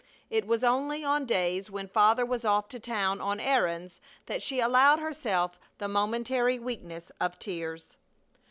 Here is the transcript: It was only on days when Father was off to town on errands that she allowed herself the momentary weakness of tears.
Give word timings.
It 0.31 0.47
was 0.47 0.63
only 0.63 1.03
on 1.03 1.27
days 1.27 1.69
when 1.69 1.87
Father 1.87 2.25
was 2.25 2.43
off 2.43 2.67
to 2.69 2.79
town 2.79 3.21
on 3.21 3.39
errands 3.39 4.01
that 4.25 4.41
she 4.41 4.59
allowed 4.59 4.97
herself 4.97 5.59
the 5.77 5.87
momentary 5.87 6.57
weakness 6.57 7.11
of 7.21 7.37
tears. 7.37 7.97